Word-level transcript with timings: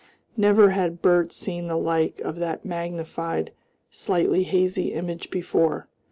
Never 0.35 0.71
had 0.71 1.03
Bert 1.03 1.31
seen 1.31 1.67
the 1.67 1.77
like 1.77 2.21
of 2.21 2.37
that 2.37 2.65
magnified 2.65 3.51
slightly 3.91 4.41
hazy 4.41 4.93
image 4.93 5.29
before. 5.29 5.87